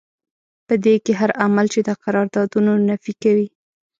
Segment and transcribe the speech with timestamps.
[0.67, 3.47] په دې کې هر عمل چې د قراردادونو نفي کوي.